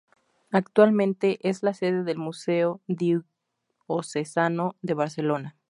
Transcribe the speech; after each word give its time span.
Actualmente 0.51 1.37
es 1.47 1.61
la 1.61 1.75
sede 1.75 2.03
del 2.03 2.17
Museo 2.17 2.81
Diocesano 2.87 4.75
de 4.81 4.95
Barcelona. 4.95 5.55